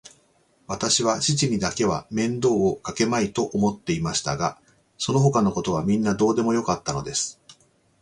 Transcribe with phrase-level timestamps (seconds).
[0.65, 4.59] わたしは父にだけは面倒をかけまいと思っていましたが、
[4.97, 7.39] そのほかのことはみんなどうでもよかったのです。